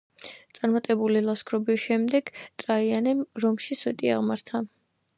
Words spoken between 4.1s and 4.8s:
აღმართა.